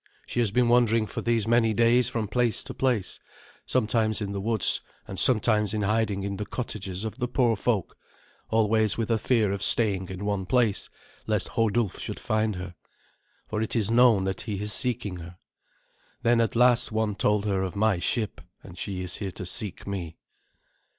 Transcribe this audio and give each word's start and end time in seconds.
She 0.25 0.39
has 0.39 0.49
been 0.49 0.67
wandering 0.67 1.05
for 1.05 1.21
these 1.21 1.45
many 1.47 1.75
days 1.75 2.09
from 2.09 2.27
place 2.27 2.63
to 2.63 2.73
place, 2.73 3.19
sometimes 3.67 4.19
in 4.19 4.31
the 4.31 4.41
woods, 4.41 4.81
and 5.07 5.19
sometimes 5.19 5.75
in 5.75 5.83
hiding 5.83 6.23
in 6.23 6.37
the 6.37 6.45
cottages 6.47 7.03
of 7.03 7.19
the 7.19 7.27
poor 7.27 7.55
folk, 7.55 7.95
always 8.49 8.97
with 8.97 9.11
a 9.11 9.19
fear 9.19 9.51
of 9.51 9.61
staying 9.61 10.09
in 10.09 10.25
one 10.25 10.47
place, 10.47 10.89
lest 11.27 11.49
Hodulf 11.49 11.99
should 11.99 12.19
find 12.19 12.55
her, 12.55 12.73
for 13.45 13.61
it 13.61 13.75
is 13.75 13.91
known 13.91 14.23
that 14.23 14.41
he 14.41 14.59
is 14.59 14.73
seeking 14.73 15.17
her. 15.17 15.37
Then 16.23 16.41
at 16.41 16.55
last 16.55 16.91
one 16.91 17.13
told 17.13 17.45
her 17.45 17.61
of 17.61 17.75
my 17.75 17.99
ship, 17.99 18.41
and 18.63 18.79
she 18.79 19.03
is 19.03 19.17
here 19.17 19.29
to 19.29 19.45
seek 19.45 19.85
me." 19.85 20.17